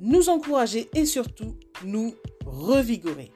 [0.00, 3.32] nous encourager et surtout nous revigorer.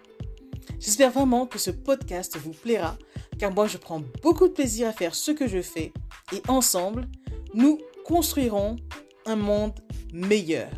[0.79, 2.97] J'espère vraiment que ce podcast vous plaira
[3.39, 5.93] car moi je prends beaucoup de plaisir à faire ce que je fais
[6.33, 7.09] et ensemble,
[7.55, 8.77] nous construirons
[9.27, 9.79] un monde
[10.13, 10.71] meilleur.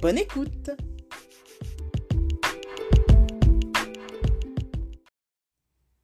[0.00, 0.70] Bonne écoute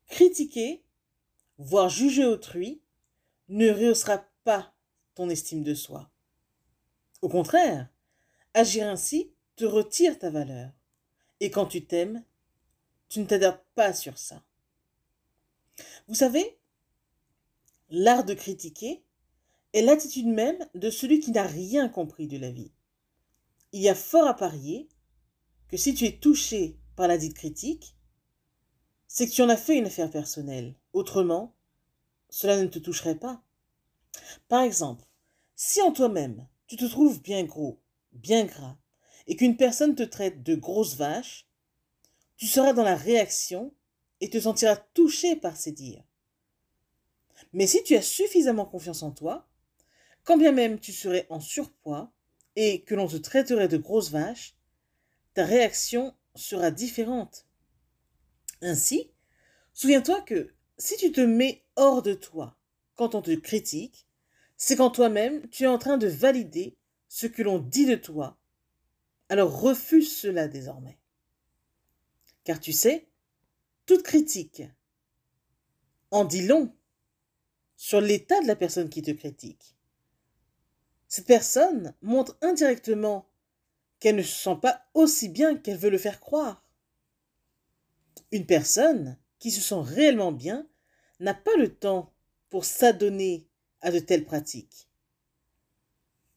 [0.07, 0.85] Critiquer,
[1.59, 2.83] voire juger autrui,
[3.49, 4.75] ne rehaussera pas
[5.15, 6.11] ton estime de soi.
[7.23, 7.89] Au contraire,
[8.55, 10.71] agir ainsi te retire ta valeur.
[11.41, 12.25] Et quand tu t'aimes,
[13.09, 14.43] tu ne t'adaptes pas sur ça.
[16.09, 16.59] Vous savez,
[17.91, 19.05] l'art de critiquer
[19.73, 22.73] est l'attitude même de celui qui n'a rien compris de la vie.
[23.73, 24.89] Il y a fort à parier
[25.69, 27.97] que si tu es touché par la dite critique,
[29.09, 30.75] c'est que tu en as fait une affaire personnelle.
[30.93, 31.55] Autrement,
[32.31, 33.43] cela ne te toucherait pas.
[34.49, 35.05] Par exemple,
[35.55, 37.82] si en toi-même tu te trouves bien gros,
[38.13, 38.77] bien gras,
[39.27, 41.47] et qu'une personne te traite de grosse vache,
[42.37, 43.73] tu seras dans la réaction
[44.21, 46.05] et te sentiras touché par ces dires.
[47.53, 49.49] Mais si tu as suffisamment confiance en toi,
[50.25, 52.13] quand bien même tu serais en surpoids
[52.57, 54.55] et que l'on te traiterait de grosse vache,
[55.35, 57.47] ta réaction sera différente.
[58.61, 59.11] Ainsi,
[59.73, 62.57] souviens-toi que si tu te mets hors de toi
[62.95, 64.07] quand on te critique,
[64.57, 66.77] c'est qu'en toi-même tu es en train de valider
[67.13, 68.39] ce que l'on dit de toi.
[69.29, 70.99] Alors refuse cela désormais.
[72.43, 73.07] Car tu sais,
[73.85, 74.63] toute critique
[76.11, 76.75] en dit long
[77.77, 79.77] sur l'état de la personne qui te critique.
[81.07, 83.29] Cette personne montre indirectement
[84.01, 86.65] qu'elle ne se sent pas aussi bien qu'elle veut le faire croire.
[88.31, 90.67] Une personne qui se sent réellement bien
[91.21, 92.15] n'a pas le temps
[92.49, 93.47] pour s'adonner
[93.83, 94.89] à de telles pratiques.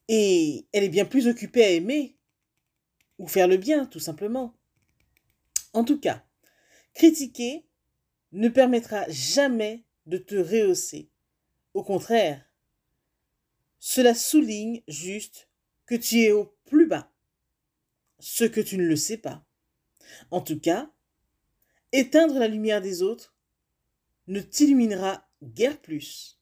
[0.08, 2.16] Et elle est bien plus occupée à aimer
[3.18, 4.56] ou faire le bien, tout simplement.
[5.72, 6.24] En tout cas,
[6.94, 7.66] critiquer
[8.32, 11.10] ne permettra jamais de te rehausser.
[11.74, 12.44] Au contraire,
[13.78, 15.48] cela souligne juste
[15.86, 17.12] que tu es au plus bas,
[18.18, 19.46] ce que tu ne le sais pas.
[20.30, 20.90] En tout cas,
[21.92, 23.36] éteindre la lumière des autres
[24.26, 26.40] ne t'illuminera guère plus.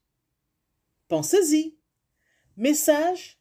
[1.09, 1.77] Pensez-y.
[2.57, 3.41] Message